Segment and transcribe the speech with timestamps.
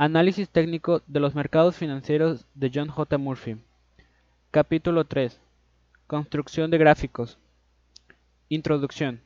[0.00, 3.18] Análisis técnico de los mercados financieros de John J.
[3.18, 3.56] Murphy.
[4.52, 5.40] Capítulo 3.
[6.06, 7.36] Construcción de gráficos.
[8.48, 9.20] Introducción.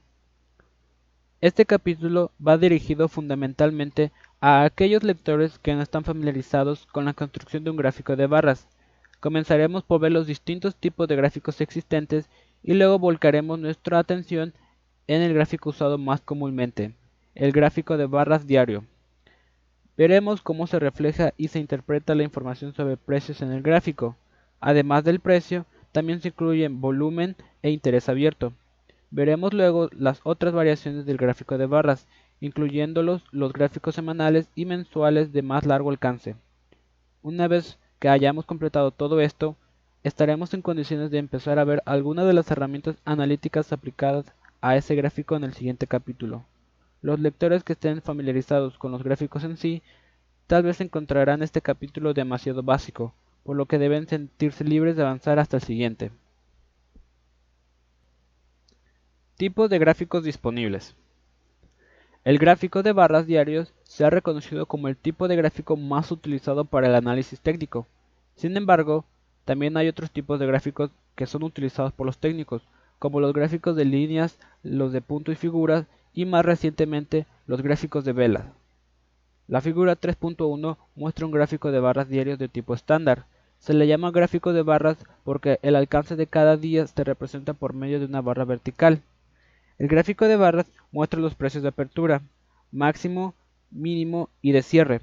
[1.42, 7.64] Este capítulo va dirigido fundamentalmente a aquellos lectores que no están familiarizados con la construcción
[7.64, 8.66] de un gráfico de barras.
[9.20, 12.30] Comenzaremos por ver los distintos tipos de gráficos existentes
[12.62, 14.54] y luego volcaremos nuestra atención
[15.06, 16.94] en el gráfico usado más comúnmente,
[17.34, 18.86] el gráfico de barras diario.
[20.02, 24.16] Veremos cómo se refleja y se interpreta la información sobre precios en el gráfico.
[24.60, 28.52] Además del precio, también se incluyen volumen e interés abierto.
[29.12, 32.08] Veremos luego las otras variaciones del gráfico de barras,
[32.40, 36.34] incluyéndolos los gráficos semanales y mensuales de más largo alcance.
[37.22, 39.54] Una vez que hayamos completado todo esto,
[40.02, 44.26] estaremos en condiciones de empezar a ver algunas de las herramientas analíticas aplicadas
[44.62, 46.42] a ese gráfico en el siguiente capítulo.
[47.02, 49.82] Los lectores que estén familiarizados con los gráficos en sí,
[50.46, 55.40] tal vez encontrarán este capítulo demasiado básico, por lo que deben sentirse libres de avanzar
[55.40, 56.12] hasta el siguiente.
[59.36, 60.94] Tipos de gráficos disponibles.
[62.22, 66.64] El gráfico de barras diarios se ha reconocido como el tipo de gráfico más utilizado
[66.64, 67.88] para el análisis técnico.
[68.36, 69.04] Sin embargo,
[69.44, 72.62] también hay otros tipos de gráficos que son utilizados por los técnicos,
[73.00, 78.04] como los gráficos de líneas, los de puntos y figuras y más recientemente los gráficos
[78.04, 78.44] de velas.
[79.48, 83.26] La figura 3.1 muestra un gráfico de barras diarios de tipo estándar.
[83.58, 87.74] Se le llama gráfico de barras porque el alcance de cada día se representa por
[87.74, 89.02] medio de una barra vertical.
[89.78, 92.22] El gráfico de barras muestra los precios de apertura,
[92.70, 93.34] máximo,
[93.70, 95.00] mínimo y de cierre.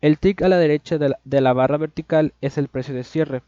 [0.00, 3.04] El tick a la derecha de la, de la, barra vertical es el precio de
[3.04, 3.42] cierre.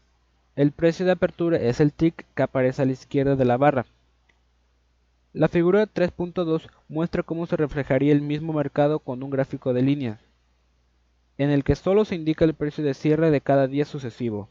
[0.55, 3.85] El precio de apertura es el tick que aparece a la izquierda de la barra.
[5.33, 10.19] La figura 3.2 muestra cómo se reflejaría el mismo mercado con un gráfico de líneas,
[11.37, 14.49] en el que solo se indica el precio de cierre de cada día sucesivo.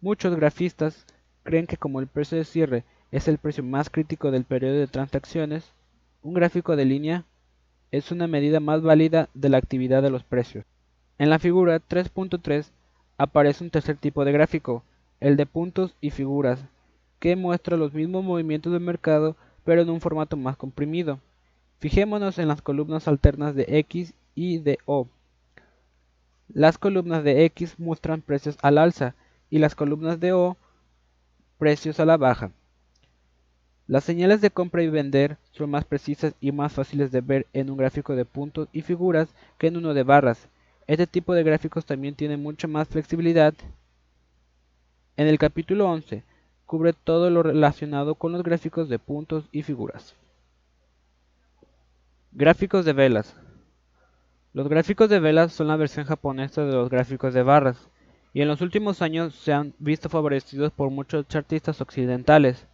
[0.00, 1.06] Muchos grafistas
[1.42, 4.86] creen que como el precio de cierre es el precio más crítico del periodo de
[4.86, 5.70] transacciones,
[6.22, 7.24] un gráfico de línea
[7.92, 10.64] es una medida más válida de la actividad de los precios.
[11.18, 12.70] En la figura 3.3
[13.18, 14.82] aparece un tercer tipo de gráfico,
[15.20, 16.64] el de puntos y figuras,
[17.18, 21.20] que muestra los mismos movimientos del mercado pero en un formato más comprimido.
[21.78, 25.08] Fijémonos en las columnas alternas de X y de O.
[26.48, 29.14] Las columnas de X muestran precios al alza
[29.50, 30.56] y las columnas de O
[31.58, 32.50] precios a la baja.
[33.86, 37.70] Las señales de compra y vender son más precisas y más fáciles de ver en
[37.70, 39.28] un gráfico de puntos y figuras
[39.58, 40.48] que en uno de barras.
[40.86, 43.54] Este tipo de gráficos también tiene mucha más flexibilidad.
[45.16, 46.22] En el capítulo 11
[46.70, 50.14] cubre todo lo relacionado con los gráficos de puntos y figuras.
[52.30, 53.34] Gráficos de velas.
[54.52, 57.88] Los gráficos de velas son la versión japonesa de los gráficos de barras,
[58.32, 62.68] y en los últimos años se han visto favorecidos por muchos chartistas occidentales.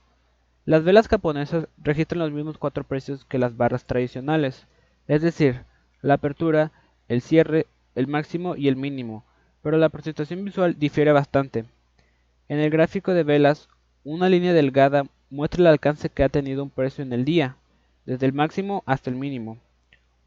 [0.67, 4.67] Las velas japonesas registran los mismos cuatro precios que las barras tradicionales,
[5.09, 5.65] es decir,
[6.03, 6.71] la apertura,
[7.09, 9.25] el cierre, el máximo y el mínimo,
[9.63, 11.65] pero la presentación visual difiere bastante.
[12.51, 13.71] En el gráfico de velas,
[14.07, 17.57] una línea delgada muestra el alcance que ha tenido un precio en el día,
[18.05, 19.59] desde el máximo hasta el mínimo.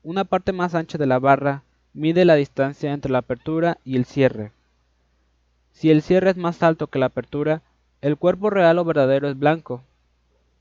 [0.04, 1.64] Una parte más ancha de la barra
[1.94, 4.52] mide la distancia entre la apertura y el cierre.
[5.72, 7.62] Si el cierre es más alto que la apertura,
[8.02, 9.82] el cuerpo real o verdadero es blanco,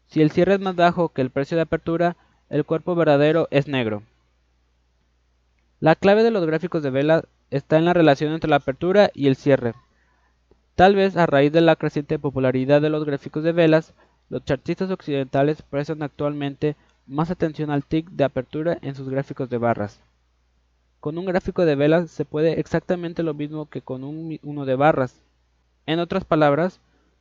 [0.06, 2.16] si el cierre es más bajo que el precio de apertura,
[2.50, 4.04] el cuerpo verdadero es negro.
[5.80, 9.26] La clave de los gráficos de vela está en la relación entre la apertura y
[9.26, 9.74] el cierre.
[10.78, 13.94] Tal vez a raíz de la creciente popularidad de los gráficos de velas,
[14.30, 19.58] los chartistas occidentales prestan actualmente más atención al tick de apertura en sus gráficos de
[19.58, 19.98] barras.
[21.00, 24.76] Con un gráfico de velas se puede exactamente lo mismo que con un, uno de
[24.76, 25.20] barras.
[25.84, 26.78] En otras palabras,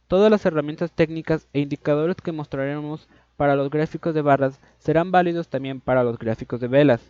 [0.07, 5.49] Todas las herramientas técnicas e indicadores que mostraremos para los gráficos de barras serán válidos
[5.49, 7.01] también para los gráficos de velas.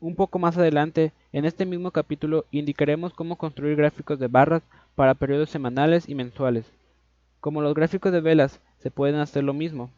[0.00, 4.62] Un poco más adelante, en este mismo capítulo, indicaremos cómo construir gráficos de barras
[4.94, 6.64] para periodos semanales y mensuales.
[7.40, 9.90] Como los gráficos de velas, se pueden hacer lo mismo.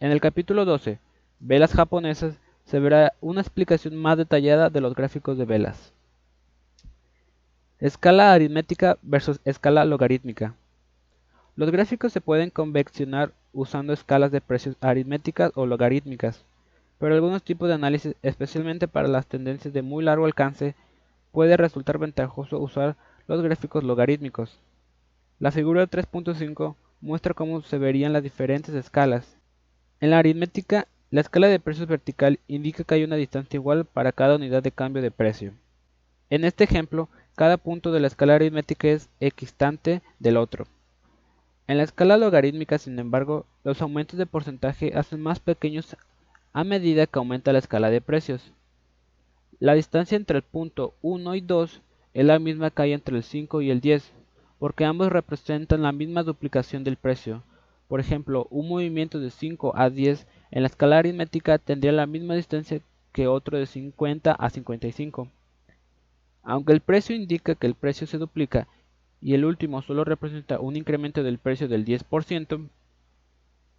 [0.00, 0.98] En el capítulo 12,
[1.44, 2.36] Velas japonesas,
[2.66, 5.92] se verá una explicación más detallada de los gráficos de velas.
[7.80, 10.54] Escala aritmética versus escala logarítmica.
[11.56, 16.44] Los gráficos se pueden conveccionar usando escalas de precios aritméticas o logarítmicas,
[17.02, 20.76] pero algunos tipos de análisis, especialmente para las tendencias de muy largo alcance,
[21.32, 22.94] puede resultar ventajoso usar
[23.26, 24.60] los gráficos logarítmicos.
[25.40, 29.36] La figura 3.5 muestra cómo se verían las diferentes escalas.
[29.98, 34.12] En la aritmética, la escala de precios vertical indica que hay una distancia igual para
[34.12, 35.54] cada unidad de cambio de precio.
[36.30, 40.68] En este ejemplo, cada punto de la escala aritmética es equistante del otro.
[41.66, 45.96] En la escala logarítmica, sin embargo, los aumentos de porcentaje hacen más pequeños
[46.52, 48.52] a medida que aumenta la escala de precios.
[49.58, 51.80] La distancia entre el punto 1 y 2
[52.14, 54.12] es la misma que hay entre el 5 y el 10,
[54.58, 57.42] porque ambos representan la misma duplicación del precio.
[57.88, 62.34] Por ejemplo, un movimiento de 5 a 10 en la escala aritmética tendría la misma
[62.34, 62.80] distancia
[63.12, 65.28] que otro de 50 a 55.
[66.42, 68.66] Aunque el precio indica que el precio se duplica
[69.20, 72.68] y el último solo representa un incremento del precio del 10%,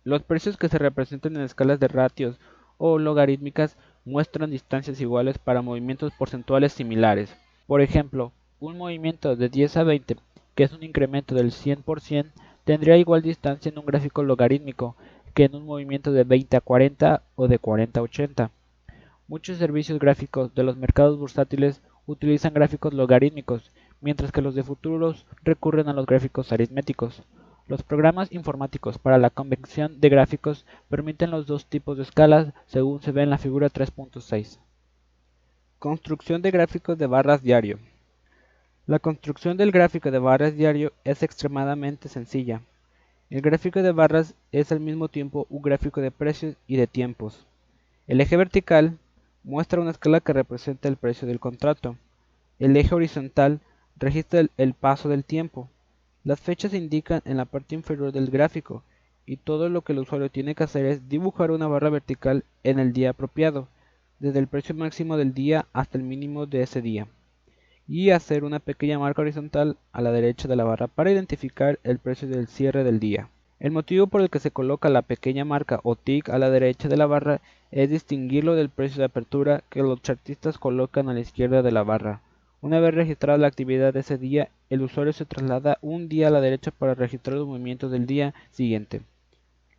[0.05, 2.39] los precios que se representan en escalas de ratios
[2.85, 7.33] o logarítmicas muestran distancias iguales para movimientos porcentuales similares.
[7.65, 10.17] Por ejemplo, un movimiento de 10 a 20,
[10.53, 12.25] que es un incremento del 100%,
[12.65, 14.97] tendría igual distancia en un gráfico logarítmico
[15.33, 18.51] que en un movimiento de 20 a 40 o de 40 a 80.
[19.29, 23.71] Muchos servicios gráficos de los mercados bursátiles utilizan gráficos logarítmicos,
[24.01, 27.23] mientras que los de futuros recurren a los gráficos aritméticos.
[27.67, 33.01] Los programas informáticos para la convención de gráficos permiten los dos tipos de escalas según
[33.01, 34.59] se ve en la figura 3.6.
[35.79, 37.79] Construcción de gráficos de barras diario.
[38.85, 42.61] La construcción del gráfico de barras diario es extremadamente sencilla.
[43.29, 47.45] El gráfico de barras es al mismo tiempo un gráfico de precios y de tiempos.
[48.07, 48.97] El eje vertical
[49.43, 51.95] muestra una escala que representa el precio del contrato.
[52.59, 53.61] El eje horizontal
[53.97, 55.69] registra el, paso del tiempo.
[56.23, 58.81] Las fechas se indican en la parte inferior del gráfico
[59.25, 62.79] y todo lo que el usuario tiene que hacer es dibujar una barra vertical en
[62.79, 63.67] el día apropiado,
[64.19, 67.07] desde el precio máximo del día hasta el mínimo de ese día,
[67.89, 71.99] y hacer una pequeña marca horizontal a la derecha de la barra para identificar el
[71.99, 73.27] precio del cierre del día.
[73.59, 76.87] El motivo por el que se coloca la pequeña marca o tick a la derecha
[76.87, 77.41] de la barra
[77.71, 81.83] es distinguirlo del precio de apertura que los chartistas colocan a la izquierda de la
[81.83, 82.21] barra.
[82.63, 86.31] Una vez registrada la actividad de ese día, el usuario se traslada un día a
[86.31, 89.01] la derecha para registrar los movimientos del día siguiente.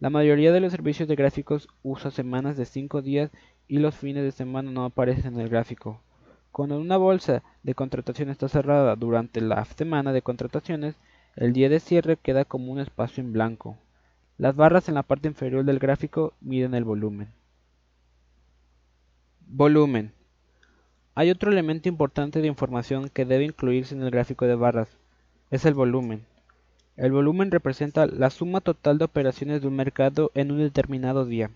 [0.00, 3.30] La mayoría de los servicios de gráficos usa semanas de 5 días
[3.68, 6.02] y los fines de semana no aparecen en el gráfico.
[6.52, 10.94] Cuando una bolsa de contratación está cerrada durante la semana de contrataciones,
[11.36, 13.78] el día de cierre queda como un espacio en blanco.
[14.36, 17.28] Las barras en la parte inferior del gráfico miden el volumen.
[19.46, 20.12] Volumen.
[21.16, 24.88] Hay otro elemento importante de información que debe incluirse en el gráfico de barras.
[25.52, 26.24] Es el volumen.
[26.96, 31.50] El volumen representa la suma total de operaciones de un mercado en un determinado día.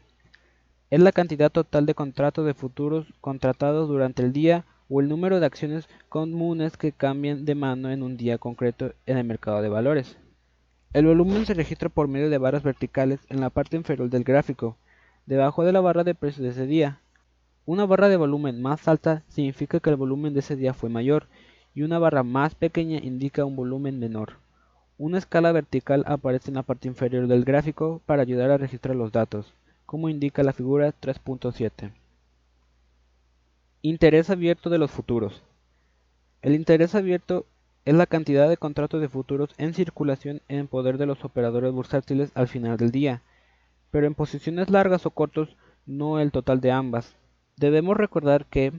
[0.91, 5.41] Es la cantidad total de contratos de futuros contratados durante el día o el número
[5.41, 9.69] de acciones comunes que cambian de mano en un día concreto en el mercado de
[9.69, 10.17] valores.
[10.93, 14.77] El volumen se registra por medio de barras verticales en la parte inferior del gráfico,
[15.27, 17.01] debajo de la barra de precios de ese día.
[17.69, 21.27] Una barra de volumen más alta significa que el volumen de ese día fue mayor
[21.75, 24.39] y una barra más pequeña indica un volumen menor.
[24.97, 29.13] Una escala vertical aparece en la parte inferior del gráfico para ayudar a registrar los
[29.13, 29.53] datos,
[29.85, 31.93] como indica la figura 3.7.
[33.83, 35.43] Interés abierto de los futuros.
[36.41, 37.45] El interés abierto
[37.85, 42.31] es la cantidad de contratos de futuros en circulación en poder de los operadores bursátiles
[42.35, 43.21] al final del día,
[43.91, 45.55] pero en posiciones largas o cortos
[45.85, 47.15] no el total de ambas.
[47.59, 48.73] Debemos recordar que,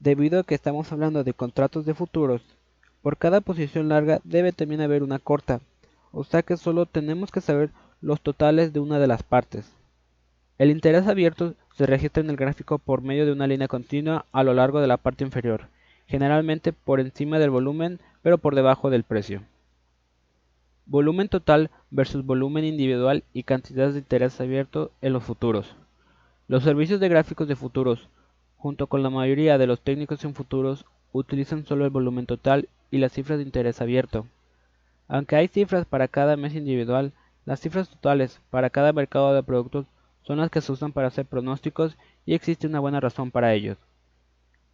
[0.00, 2.40] debido a que estamos hablando de contratos de futuros,
[3.02, 5.60] por cada posición larga debe también haber una corta,
[6.12, 9.70] o sea que solo tenemos que saber los totales de una de las partes.
[10.56, 14.42] El interés abierto se registra en el gráfico por medio de una línea continua a
[14.44, 15.68] lo largo de la parte inferior,
[16.06, 19.42] generalmente por encima del volumen pero por debajo del precio.
[20.86, 25.76] Volumen total versus volumen individual y cantidad de interés abierto en los futuros.
[26.48, 28.08] Los servicios de gráficos de futuros,
[28.62, 32.98] junto con la mayoría de los técnicos en futuros, utilizan solo el volumen total y
[32.98, 34.28] las cifras de interés abierto.
[35.08, 37.12] Aunque hay cifras para cada mes individual,
[37.44, 39.86] las cifras totales para cada mercado de productos
[40.22, 43.78] son las que se usan para hacer pronósticos y existe una buena razón para ellos.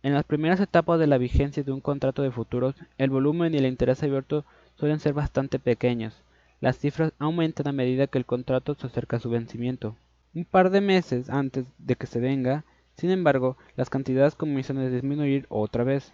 [0.02, 3.56] En las primeras etapas de la vigencia de un contrato de futuros, el volumen y
[3.56, 4.44] el interés abierto
[4.76, 6.14] suelen ser bastante pequeños.
[6.60, 9.96] Las cifras aumentan a medida que el contrato se acerca a su vencimiento.
[10.34, 12.64] Un par de meses antes de que se venga,
[12.98, 16.12] sin embargo, las cantidades comienzan a disminuir otra vez.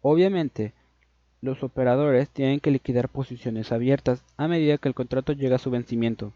[0.00, 0.72] Obviamente,
[1.42, 5.70] los operadores tienen que liquidar posiciones abiertas a medida que el contrato llega a su
[5.70, 6.32] vencimiento,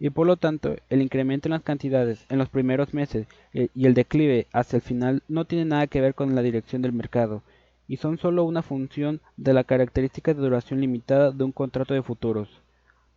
[0.00, 3.94] y por lo tanto el incremento en las cantidades en los primeros meses y el
[3.94, 7.42] declive hacia el final no tiene nada que ver con la dirección del mercado
[7.86, 12.02] y son solo una función de la característica de duración limitada de un contrato de
[12.02, 12.48] futuros.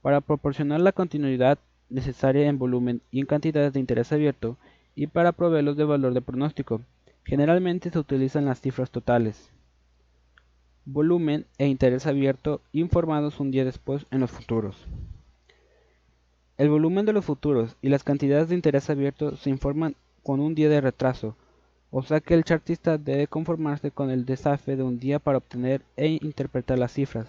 [0.02, 1.58] Para proporcionar la continuidad
[1.90, 4.58] necesaria en volumen y en cantidades de interés abierto
[4.98, 6.82] y para proveerlos de valor de pronóstico,
[7.24, 9.52] generalmente se utilizan las cifras totales.
[10.86, 14.76] volumen e interés abierto informados un día después en los futuros.
[16.58, 20.56] El volumen de los futuros y las cantidades de interés abierto se informan con un
[20.56, 21.36] día de retraso,
[21.92, 25.84] o sea que el chartista debe conformarse con el desafe de un día para obtener
[25.96, 27.28] e interpretar las cifras.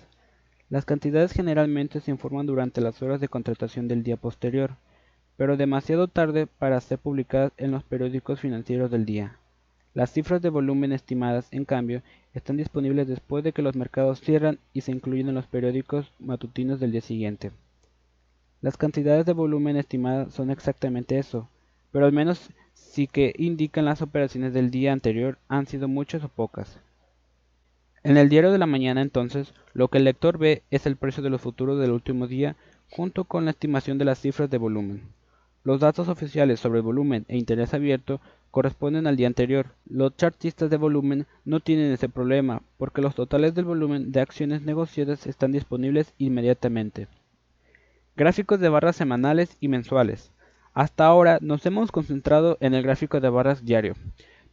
[0.70, 4.76] Las cantidades generalmente se informan durante las horas de contratación del día posterior,
[5.38, 9.38] pero demasiado tarde para ser publicadas en los periódicos financieros del día.
[9.94, 12.02] Las cifras de volumen estimadas, en cambio,
[12.34, 16.80] están disponibles después de que los mercados cierran y se incluyen en los periódicos matutinos
[16.80, 17.52] del día siguiente.
[18.62, 21.48] Las cantidades de volumen estimadas son exactamente eso,
[21.92, 26.28] pero al menos sí que indican las operaciones del día anterior han sido muchas o
[26.28, 26.80] pocas.
[28.02, 31.22] En el diario de la mañana entonces, lo que el lector ve es el precio
[31.22, 32.56] de los futuros del último día
[32.90, 35.17] junto con la estimación de las cifras de volumen.
[35.64, 39.66] Los datos oficiales sobre volumen e interés abierto corresponden al día anterior.
[39.88, 44.62] Los chartistas de volumen no tienen ese problema porque los totales del volumen de acciones
[44.62, 47.08] negociadas están disponibles inmediatamente.
[48.16, 50.32] Gráficos de barras semanales y mensuales.
[50.74, 53.94] Hasta ahora nos hemos concentrado en el gráfico de barras diario,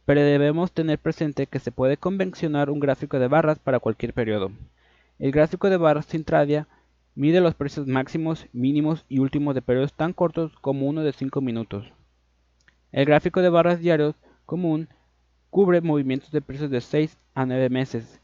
[0.04, 4.50] pero debemos tener presente que se puede convencionar un gráfico de barras para cualquier periodo.
[5.18, 6.68] El gráfico de barras intradia
[7.16, 11.40] mide los precios máximos, mínimos y últimos de periodos tan cortos como uno de 5
[11.40, 11.90] minutos.
[12.92, 14.88] El gráfico de barras diarios común
[15.48, 18.20] cubre movimientos de precios de 6 a 9 meses,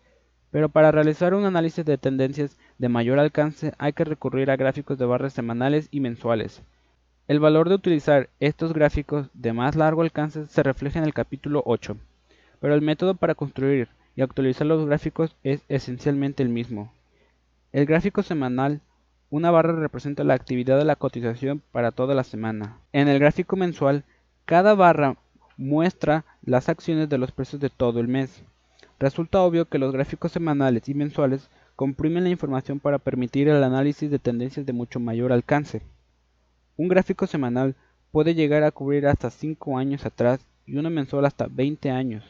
[0.51, 4.99] pero para realizar un análisis de tendencias de mayor alcance hay que recurrir a gráficos
[4.99, 6.63] de barras semanales y mensuales.
[7.29, 11.63] El valor de utilizar estos gráficos de más largo alcance se refleja en el capítulo
[11.65, 11.97] 8,
[12.61, 16.93] pero el método para construir y actualizar los gráficos es esencialmente el mismo.
[17.73, 18.83] El gráfico semanal,
[19.31, 22.76] una barra representa la actividad de la cotización para toda la semana.
[22.93, 24.05] En el gráfico mensual,
[24.45, 25.17] cada barra
[25.57, 28.45] muestra las acciones de los precios de todo el mes.
[28.99, 34.11] Resulta obvio que los gráficos semanales y mensuales comprimen la información para permitir el análisis
[34.11, 35.81] de tendencias de mucho mayor alcance.
[36.76, 37.75] Un gráfico semanal
[38.11, 42.23] puede llegar a cubrir hasta 5 años atrás y uno mensual hasta 20 años.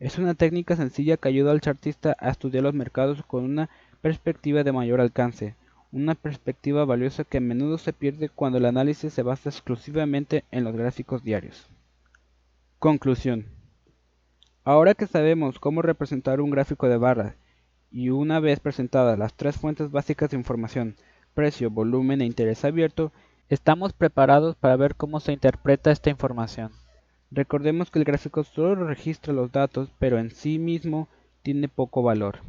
[0.00, 3.70] Es una técnica sencilla que ayuda al chartista a estudiar los mercados con una
[4.04, 5.54] perspectiva de mayor alcance,
[5.90, 10.64] una perspectiva valiosa que a menudo se pierde cuando el análisis se basa exclusivamente en
[10.64, 11.70] los gráficos diarios.
[12.78, 13.46] Conclusión.
[14.62, 17.34] Ahora que sabemos cómo representar un gráfico de barras
[17.90, 20.96] y una vez presentadas las tres fuentes básicas de información,
[21.32, 23.10] precio, volumen e interés abierto,
[23.48, 26.72] Estamos preparados para ver cómo se interpreta esta información.
[27.30, 31.08] Recordemos que el gráfico solo registra los datos, pero en sí mismo
[31.42, 32.40] tiene poco valor.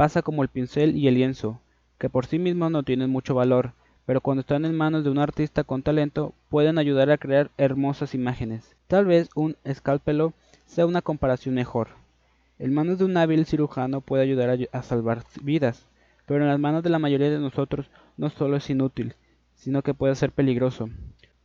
[0.00, 1.60] Pasa como el pincel y el lienzo,
[1.98, 3.74] que por sí mismos no tienen mucho valor,
[4.06, 8.14] pero cuando están en manos de un artista con talento pueden ayudar a crear hermosas
[8.14, 8.76] imágenes.
[8.86, 10.32] Tal vez un escalpelo
[10.64, 11.88] sea una comparación mejor.
[12.58, 15.86] En manos de un hábil cirujano puede ayudar a salvar vidas,
[16.24, 19.16] pero en las manos de la mayoría de nosotros no solo es inútil,
[19.54, 20.88] sino que puede ser peligroso.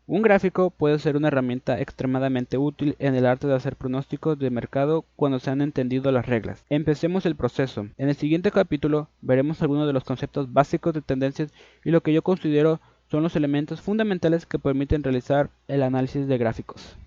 [0.07, 4.51] Un gráfico puede ser una herramienta extremadamente útil en el arte de hacer pronósticos de
[4.51, 6.63] mercado cuando se han entendido las reglas.
[6.69, 7.87] Empecemos el proceso.
[7.97, 11.51] En el siguiente capítulo veremos algunos de los conceptos básicos de tendencias
[11.83, 16.37] y lo que yo considero son los elementos fundamentales que permiten realizar el análisis de
[16.37, 16.97] gráficos.